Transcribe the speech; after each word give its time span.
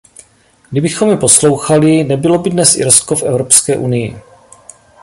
Kdybychom 0.71 1.09
je 1.09 1.17
poslouchali, 1.17 2.03
nebylo 2.03 2.37
by 2.37 2.49
dnes 2.49 2.75
Irsko 2.75 3.15
v 3.15 3.23
Evropské 3.23 3.77
unii. 3.77 4.17